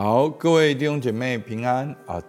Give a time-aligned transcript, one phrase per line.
[0.00, 2.22] 好，各位弟兄姐妹平安啊！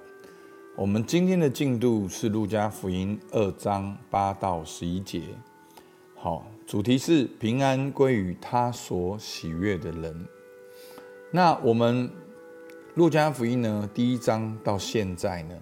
[0.75, 5.21] 我们今天的进度是路加福音二章八到十一节。
[6.15, 10.25] 好，主题是平安归于他所喜悦的人。
[11.29, 12.09] 那我们
[12.95, 15.55] 路加福音呢，第一章到现在呢，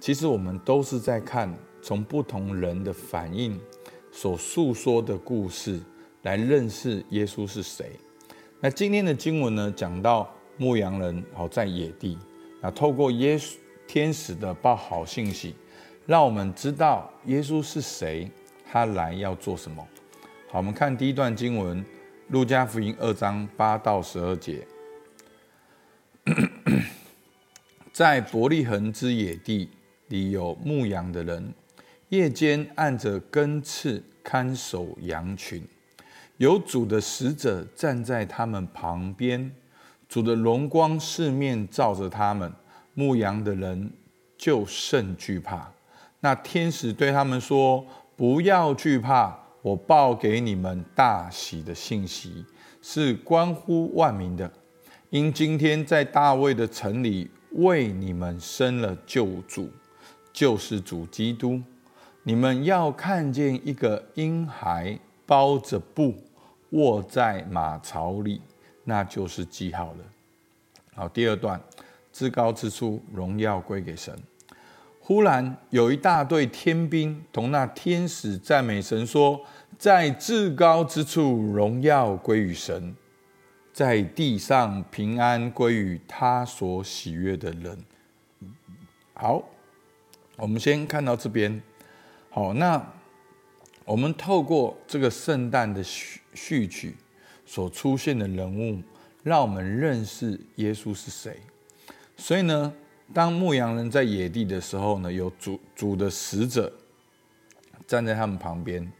[0.00, 3.60] 其实我们都是在看从不同人的反应
[4.10, 5.78] 所诉说的故事，
[6.22, 7.92] 来认识耶稣是谁。
[8.60, 10.33] 那今天的经文呢，讲到。
[10.56, 12.16] 牧羊人好在野地，
[12.60, 13.54] 那透过耶稣
[13.86, 15.54] 天使的报好信息，
[16.06, 18.30] 让我们知道耶稣是谁，
[18.70, 19.86] 他来要做什么。
[20.48, 21.84] 好，我们看第一段经文，
[22.28, 24.66] 路加福音二章八到十二节，
[27.92, 29.68] 在伯利恒之野地
[30.08, 31.52] 里有牧羊的人，
[32.10, 35.66] 夜间按着更次看守羊群，
[36.36, 39.52] 有主的使者站在他们旁边。
[40.08, 42.52] 主的荣光四面照着他们，
[42.94, 43.90] 牧羊的人
[44.38, 45.70] 就甚惧怕。
[46.20, 47.84] 那天使对他们说
[48.16, 52.44] ：“不要惧怕，我报给你们大喜的信息，
[52.80, 54.50] 是关乎万民的。
[55.10, 59.70] 因今天在大卫的城里为你们生了救主，
[60.32, 61.60] 就是主基督。
[62.22, 66.14] 你们要看见一个婴孩包着布
[66.70, 68.40] 卧在马槽里。”
[68.84, 69.98] 那就是记号了。
[70.94, 71.60] 好，第二段，
[72.12, 74.16] 至高之处荣耀归给神。
[75.00, 79.40] 忽然有一大队天兵同那天使赞美神，说
[79.78, 82.94] ：“在至高之处荣耀归于神，
[83.72, 87.84] 在地上平安归于他所喜悦的人。”
[89.12, 89.42] 好，
[90.36, 91.62] 我们先看到这边。
[92.30, 92.82] 好，那
[93.84, 96.96] 我们透过这个圣诞的序序曲。
[97.46, 98.82] 所出现的人物，
[99.22, 101.38] 让我们认识耶稣是谁。
[102.16, 102.72] 所以呢，
[103.12, 106.72] 当牧羊人在野地的时候呢，有主主的使者
[107.86, 108.90] 站在他们旁边，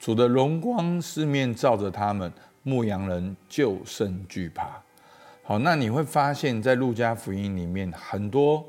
[0.00, 2.32] 主的荣光四面照着他们，
[2.62, 4.82] 牧羊人就甚惧怕。
[5.42, 8.64] 好，那你会发现在路加福音里面，很多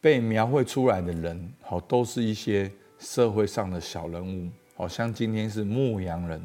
[0.00, 6.42] 被描绘出来的人，好，都是一些社会上的小人物，好像今天是牧羊人。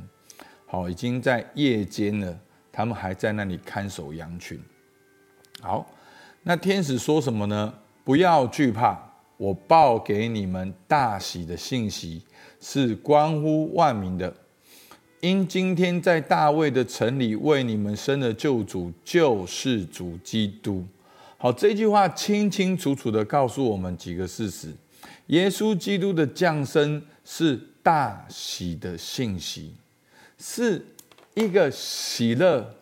[0.72, 2.40] 好，已经在夜间了，
[2.72, 4.58] 他们还在那里看守羊群。
[5.59, 5.86] 好，
[6.44, 7.74] 那天使说什么呢？
[8.06, 8.98] 不要惧怕，
[9.36, 12.24] 我报给你们大喜的信息，
[12.62, 14.34] 是关乎万民的。
[15.20, 20.86] 因今天在大卫的城里为你们生的救主，就是主基督。
[21.38, 24.70] 好，这句话清清楚楚的告诉我们几个事实：
[25.28, 29.74] 耶稣基督的降生是大喜的信息。
[30.41, 30.84] 是
[31.35, 32.74] 一个喜乐，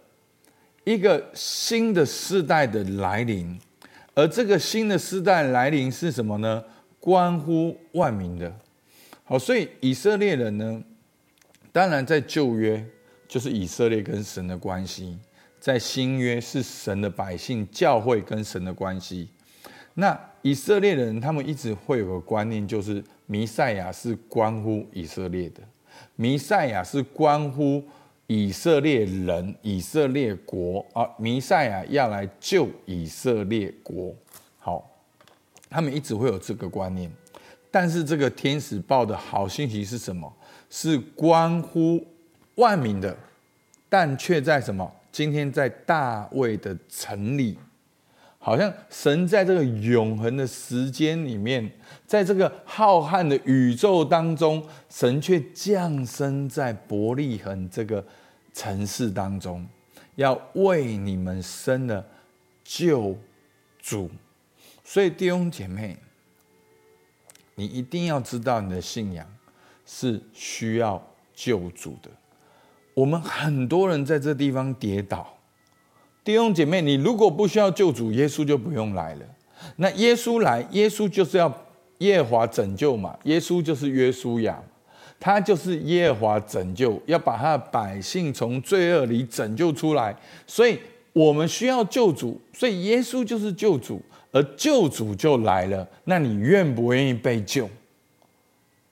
[0.86, 3.60] 一个新的世代的来临，
[4.16, 6.64] 而这个新的世代来临是什么呢？
[7.02, 8.56] 关乎万民的。
[9.26, 10.82] 好，所以以色列人呢，
[11.72, 12.84] 当然在旧约
[13.28, 15.18] 就是以色列跟神的关系，
[15.60, 19.28] 在新约是神的百姓、教会跟神的关系。
[19.96, 25.62] 那以色列人他们一直会有个观念，就是弥赛亚是关乎以色列的。
[26.16, 27.84] 弥赛亚是关乎
[28.28, 31.10] 以色列人、以色列国啊！
[31.18, 34.14] 弥赛亚要来救以色列国。
[34.60, 34.90] 好，
[35.70, 37.12] 他们一直会有这个观念。
[37.72, 40.32] 但是这个天使报的好信息是什么？
[40.70, 42.06] 是关乎
[42.56, 43.16] 万民的，
[43.88, 44.92] 但却在什么？
[45.12, 47.58] 今天在大卫的城里。
[48.42, 51.70] 好像神在这个永恒的时间里面，
[52.08, 58.04] 在这个浩瀚的宇宙当中，神却降生在伯利恒这个
[58.54, 59.68] 城市当中，
[60.16, 62.04] 要为你们生了
[62.64, 63.18] 救
[63.78, 64.10] 主。
[64.86, 65.98] 所以弟兄姐妹，
[67.56, 69.28] 你一定要知道，你的信仰
[69.86, 72.10] 是需要救主的。
[72.94, 75.36] 我们很多人在这地方跌倒。
[76.30, 79.22] 弟兄姐妹，你如果不需要救主，耶稣就不用来了。
[79.78, 81.52] 那耶稣来，耶稣就是要
[81.98, 83.18] 耶和华拯救嘛。
[83.24, 84.62] 耶稣就是约书亚，
[85.20, 90.16] 他就是耶和华拯救，要把他的百姓从罪恶里拯救出来。
[90.46, 90.78] 所以
[91.14, 94.00] 我们需要救主，所以耶稣就是救主，
[94.32, 95.88] 而救主就来了。
[96.04, 97.68] 那你愿不愿意被救？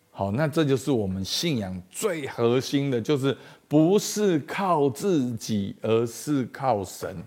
[0.09, 3.37] 好，那这就是我们信仰最核心的，就是。
[3.67, 7.23] 不是靠自己，而是靠神。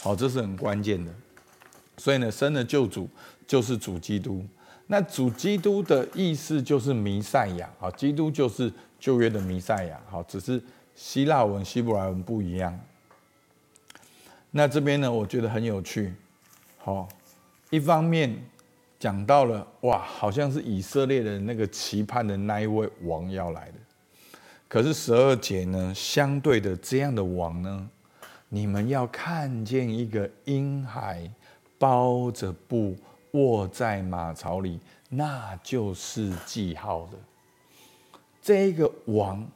[0.00, 1.12] 好，这是很关键的。
[1.96, 3.08] 所以呢，生的救主
[3.46, 4.44] 就是主基督。
[4.86, 7.68] 那主基督的意思就是弥赛亚。
[7.78, 10.00] 好，基督就是旧约的弥赛亚。
[10.08, 10.62] 好，只是
[10.94, 12.78] 希腊文、希伯来文不一样。
[14.50, 16.12] 那这边呢，我觉得很有趣。
[16.78, 17.08] 好，
[17.70, 18.36] 一方面
[18.98, 23.74] 讲到了哇，好像是以色列人那个期盼的那一位王要来的。
[24.72, 27.90] 可是十二节呢，相对的这样的王呢，
[28.48, 31.30] 你们要看见一个婴孩
[31.78, 32.96] 包着布
[33.32, 34.80] 卧在马槽里，
[35.10, 37.18] 那就是记号的。
[38.40, 39.46] 这一个王，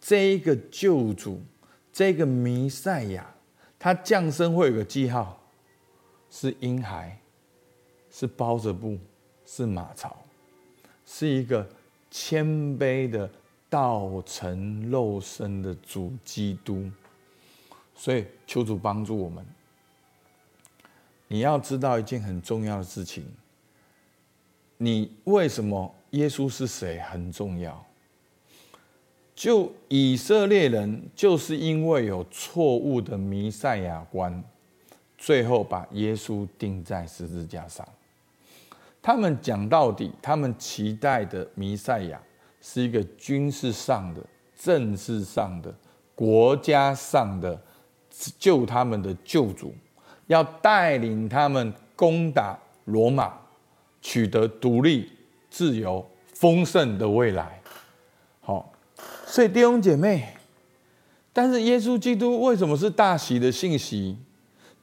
[0.00, 1.42] 这一个救主，
[1.92, 3.28] 这个弥赛亚，
[3.80, 5.40] 他降生会有个记号，
[6.30, 7.18] 是婴孩，
[8.12, 8.96] 是包着布，
[9.44, 10.16] 是马槽，
[11.04, 11.68] 是一个
[12.12, 13.28] 谦卑的。
[13.68, 16.90] 道成肉身的主基督，
[17.94, 19.44] 所以求主帮助我们。
[21.28, 23.26] 你要知道一件很重要的事情，
[24.76, 27.84] 你为什么耶稣是谁很重要。
[29.34, 34.42] 就以色列人就是因为有错误的弥赛亚观，
[35.18, 37.86] 最后把耶稣钉在十字架上。
[39.02, 42.20] 他们讲到底，他们期待的弥赛亚。
[42.68, 44.20] 是一个军事上的、
[44.58, 45.72] 政治上的、
[46.16, 47.56] 国家上的
[48.36, 49.72] 救他们的救主，
[50.26, 53.32] 要带领他们攻打罗马，
[54.02, 55.12] 取得独立、
[55.48, 56.04] 自由、
[56.34, 57.62] 丰盛的未来。
[58.40, 58.72] 好，
[59.24, 60.34] 所以弟兄姐妹，
[61.32, 64.18] 但是耶稣基督为什么是大喜的信息？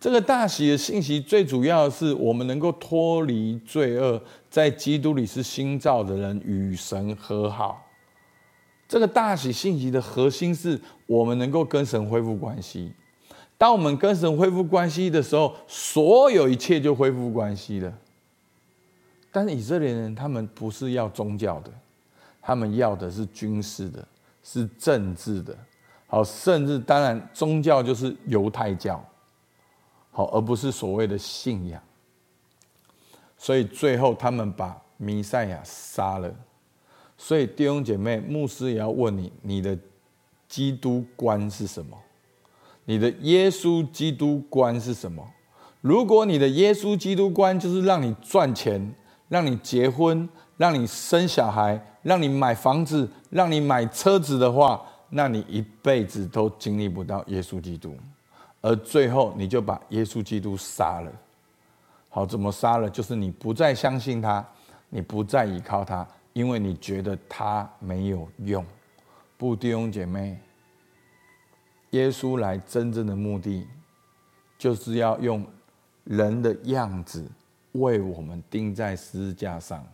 [0.04, 7.82] 这个大喜的信息最主要的是我们能够脱离罪恶，在基督里是新造的人，与神和好。
[8.86, 10.78] 这个大喜信息的核心是
[11.08, 12.92] 我们能够跟神恢复关系。
[13.58, 17.94] 当我们跟神恢复关系的时候，所有一切就恢复关系了。
[19.32, 21.72] 但是以色列人他们不是要宗教的，
[22.42, 24.06] 他们要的是军事的，
[24.44, 25.58] 是政治的。
[26.08, 29.02] 好，甚至当然宗教就是犹太教。
[30.14, 31.82] 好，而不是所谓的信仰，
[33.36, 36.34] 所以最后他们把弥赛亚杀了。
[37.18, 39.78] 所以弟兄姐妹，牧师也要问你：你的
[40.48, 41.98] 基督观是什么？
[42.86, 45.26] 你的耶稣基督观是什么？
[45.82, 48.94] 如果你的耶稣基督观就是让你赚钱、
[49.30, 57.98] 让你结婚、让你生小孩、让你买房子、让你买车子的话，那你一辈子都经历不到耶稣基督。
[58.66, 61.12] 而最后，你就把耶稣基督杀了。
[62.08, 62.90] 好，怎么杀了？
[62.90, 64.46] 就是你不再相信他，
[64.88, 68.66] 你不再依靠他，因为你觉得他没有用。
[69.38, 70.40] 不，弟兄姐妹，
[71.90, 73.68] 耶稣来真正的目的，
[74.58, 75.46] 就是要用
[76.06, 77.30] 人的样子
[77.74, 79.86] 为我们钉在十字架上，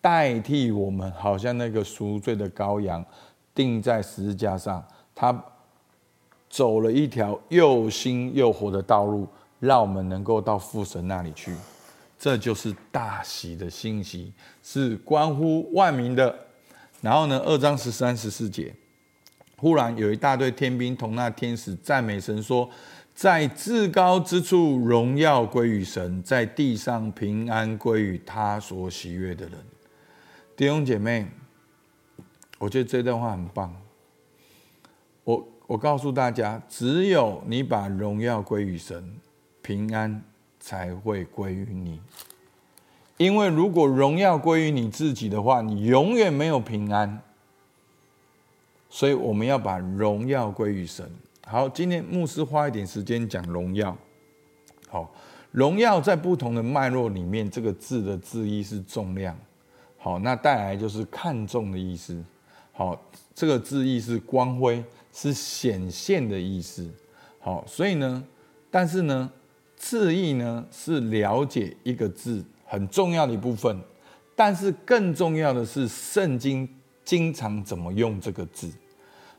[0.00, 3.04] 代替我们，好像那个赎罪的羔羊
[3.52, 4.86] 钉在十字架上。
[5.16, 5.44] 他。
[6.48, 9.28] 走了一条又新又活的道路，
[9.60, 11.54] 让我们能够到父神那里去。
[12.18, 16.34] 这就是大喜的信息，是关乎万民的。
[17.00, 18.74] 然后呢，二章十三、十四节，
[19.56, 22.68] 忽然有一大队天兵同那天使赞美神，说
[23.14, 29.54] ：“在至高之处荣耀归于神，在地上平安归于他所喜悦的人。”
[30.56, 31.24] 弟兄姐妹，
[32.58, 33.72] 我觉得这段话很棒。
[35.22, 35.46] 我。
[35.68, 39.14] 我告诉大家，只有你把荣耀归于神，
[39.60, 40.24] 平安
[40.58, 42.00] 才会归于你。
[43.18, 47.20] 因为如果荣耀归于你自己的话，你永远没有平安。
[48.88, 51.06] 所以我们要把荣耀归于神。
[51.46, 53.94] 好，今天牧师花一点时间讲荣耀。
[54.88, 55.12] 好，
[55.52, 59.36] 荣耀在不同的脉络里面，这个字的字义是重量。
[59.98, 62.24] 好，那带来就是看重的意思。
[62.72, 62.98] 好，
[63.34, 64.82] 这个字义是光辉。
[65.20, 66.88] 是显现的意思，
[67.40, 68.22] 好，所以呢，
[68.70, 69.28] 但是呢，
[69.74, 73.76] 字义呢是了解一个字很重要的一部分，
[74.36, 76.68] 但是更重要的是圣经
[77.04, 78.70] 经常怎么用这个字。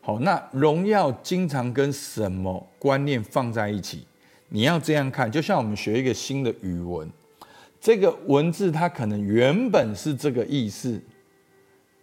[0.01, 4.05] 好，那荣耀经常跟什么观念放在一起？
[4.49, 7.09] 你要这样看，就像我们学一个新的语文，
[7.79, 11.01] 这个文字它可能原本是这个意思。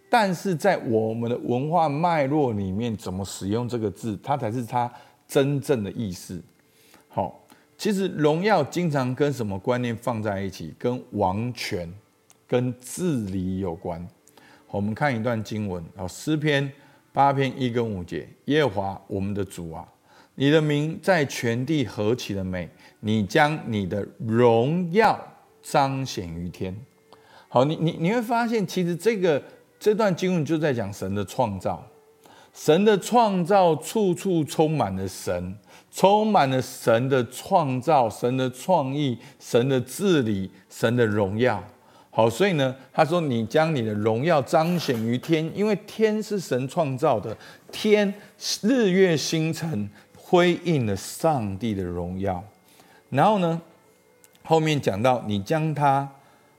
[0.09, 4.89] 但是在我们的文化脉络里面，怎么使用这个字，它才是它
[5.27, 6.41] 真正的意思。
[7.09, 7.45] 好，
[7.77, 10.73] 其实荣耀经常跟什么观念放在一起？
[10.79, 11.93] 跟王权、
[12.47, 14.07] 跟治理有关。
[14.71, 16.71] 我们看一段经文，好，诗篇
[17.11, 19.85] 八篇一跟五节，耶和华我们的主啊，
[20.35, 22.69] 你的名在全地何其的美，
[23.01, 25.19] 你将你的荣耀
[25.61, 26.73] 彰显于天。
[27.49, 29.43] 好，你你你会发现，其实这个。
[29.79, 31.85] 这段经文就在讲神的创造，
[32.53, 35.55] 神的创造处处充满了神，
[35.91, 41.63] 充满了神的创造、神的创意、神的治理、神的荣耀。
[42.09, 47.37] 好，所以呢，他说：“你将你的荣耀彰显于天，因为天是神创造的，
[47.71, 48.11] 天
[48.61, 52.43] 日月星辰辉映了上帝的荣耀。”
[53.11, 53.61] 然后呢，
[54.43, 56.09] 后面讲到你将他，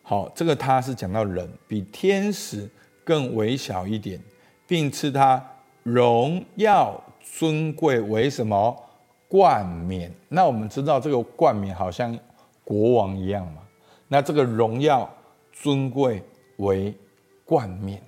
[0.05, 2.71] 好，这个他是讲到人比天使
[3.09, 4.21] 更微小一点，
[4.67, 5.43] 并赐他
[5.83, 8.77] 荣耀尊贵为什么
[9.27, 10.13] 冠冕？
[10.29, 12.15] 那我们知道这个冠冕好像
[12.63, 13.63] 国王一样嘛，
[14.09, 15.09] 那这个荣耀。
[15.61, 16.23] 尊贵
[16.59, 16.95] 为
[17.45, 18.01] 冠冕，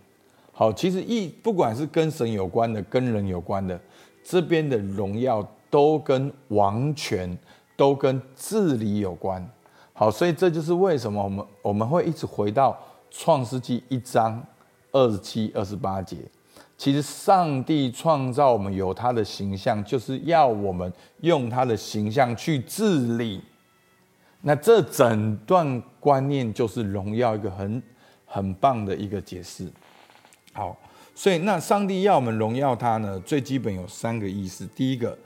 [0.53, 3.77] 好，其实一不管是跟神有关的，跟人有关的，
[4.23, 7.37] 这边的荣耀都跟王权，
[7.77, 9.45] 都跟治理有关。
[9.93, 12.79] 好，所以这就是为什么我们我们会一直回到
[13.11, 14.41] 创世纪一章
[14.93, 16.17] 二十七、二十八节。
[16.77, 23.43] 其实上帝创造我们有他的形象，就是要我们用他的形象去治理。
[24.41, 27.83] 那这整段观念就是荣耀一个很
[28.25, 29.71] 很棒的一个解释。
[30.55, 30.75] 好，
[31.15, 34.67] 所以那上帝要我们荣耀他呢，最基本有三个意思。
[34.75, 35.17] 第一个，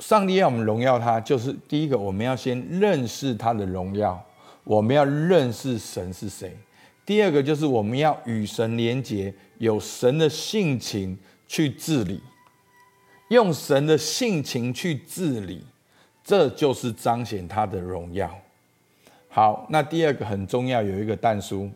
[0.00, 4.20] 上帝要我们荣耀他，就是第一个，我们要先认识他的荣耀，
[4.64, 6.58] 我们要认识神是谁。
[7.04, 12.20] 第二个就是我们要与神连结，有神的性情去治理，
[13.28, 15.64] 用神的性情去治理。
[16.24, 18.32] 这就是彰显他的荣耀。
[19.28, 21.68] 好，那第二个很重要，有一个但书，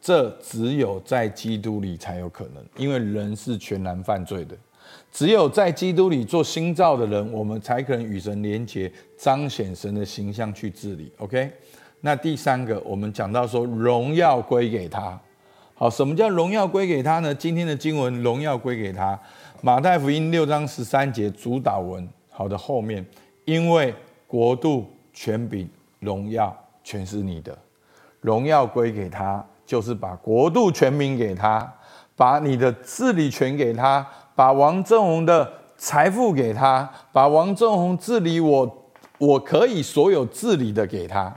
[0.00, 4.56] 这只有在基督里才有可能，因为人是全然犯罪的，
[5.12, 11.12] 只有在基督里做新造的人，我们才可能与神连结，彰显神的形象去治理。
[11.18, 11.48] OK，
[12.02, 15.18] 那第三个，我们讲到说荣耀归给他。
[15.74, 17.34] 好，什么叫荣耀归给他呢？
[17.34, 19.18] 今天的经文，荣耀归给他，
[19.60, 22.06] 马太福音六章十三节主导文。
[22.30, 23.04] 好的，后面。
[23.44, 23.92] 因为
[24.28, 25.68] 国度、权柄、
[25.98, 27.56] 荣耀全是你的，
[28.20, 31.72] 荣耀归给他，就是把国度、权柄给他，
[32.14, 34.06] 把你的治理权给他，
[34.36, 38.84] 把王正宏的财富给他，把王正宏治理我，
[39.18, 41.34] 我可以所有治理的给他，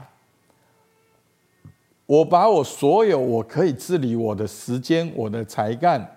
[2.06, 6.16] 我把我所有我可以治理我的时间、我的才干、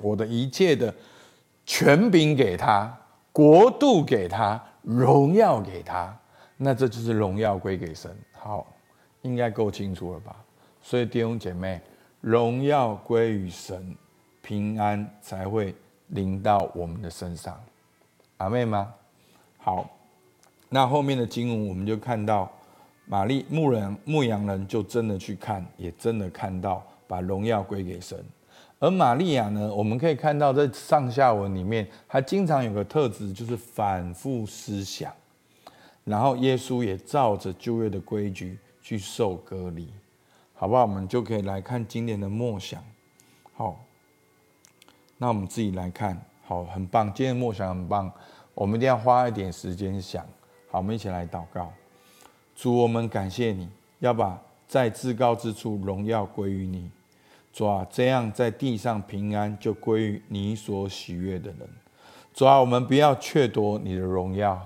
[0.00, 0.94] 我的一切的
[1.64, 2.96] 权柄给他，
[3.32, 4.62] 国度给他。
[4.86, 6.16] 荣耀给他，
[6.56, 8.16] 那这就是荣耀归给神。
[8.32, 8.64] 好，
[9.22, 10.36] 应该够清楚了吧？
[10.80, 11.80] 所以弟兄姐妹，
[12.20, 13.96] 荣耀归于神，
[14.40, 15.74] 平安才会
[16.10, 17.60] 临到我们的身上。
[18.36, 18.94] 阿妹吗？
[19.58, 19.90] 好，
[20.68, 22.48] 那后面的经文我们就看到，
[23.06, 28.18] 玛丽牧人牧羊人就真的去看，也真的看到把荣耀归给神。
[28.78, 35.12] 而玛利亚呢，我们可以看到在上下文里面，她经常有个特质，就是反复思想。
[36.04, 39.88] 然后耶稣也照着旧约的规矩去受割礼，
[40.54, 40.82] 好不好？
[40.82, 42.82] 我们就可以来看今年的默想。
[43.54, 43.80] 好，
[45.16, 48.12] 那我们自己来看，好，很棒，今天的默想很棒。
[48.52, 50.22] 我们一定要花一点时间想。
[50.70, 51.72] 好，我们一起来祷告。
[52.56, 56.90] 主，我们感谢你，要把在至高之处荣耀归于你。
[57.52, 61.68] 主啊，这样在地上平安就归于你所喜悦的人。
[62.32, 64.58] 主啊，我们不要掠夺你的荣耀。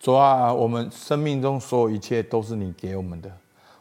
[0.00, 3.30] 主啊，我们生命中所有一切都是你给我们的。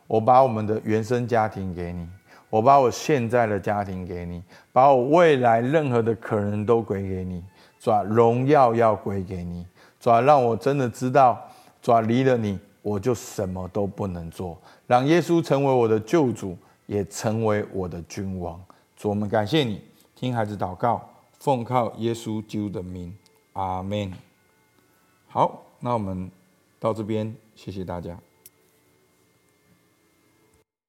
[0.07, 2.05] 我把我们的原生家庭给你，
[2.49, 7.41] 我把我现在的家庭给你，把我未来任何的可能都归给你。
[7.79, 9.65] 主啊，荣耀要归给你。
[10.01, 11.41] 主啊，让我真的知道，
[11.81, 14.57] 主啊，离了你，我就什么都不能做。
[14.85, 16.57] 让耶稣成为我的救主。
[16.87, 18.57] 也成为我的君王。
[18.95, 19.81] 主，我们感谢你，
[20.15, 21.05] 听孩子祷告，
[21.37, 23.13] 奉靠耶稣救的名，
[23.51, 24.13] 阿门。
[25.27, 26.31] 好，那我们
[26.79, 28.17] 到这边，谢谢大家。